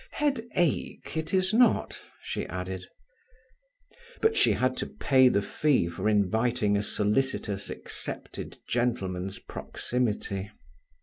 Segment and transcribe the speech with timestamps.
[0.13, 2.85] "Headache it is not," she added.
[4.19, 10.49] But she had to pay the fee for inviting a solicitous accepted gentleman's proximity.